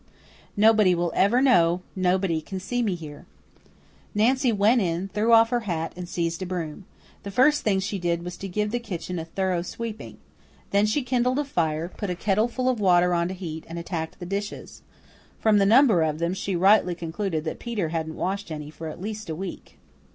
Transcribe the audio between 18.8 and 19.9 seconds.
at least a week.